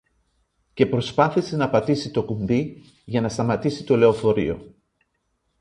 [0.73, 4.73] και προσπάθησε να πατήσει το κουμπί για να σταματήσει το λεωφορείο